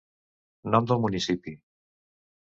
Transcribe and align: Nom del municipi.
Nom 0.75 0.87
del 0.91 1.01
municipi. 1.03 1.53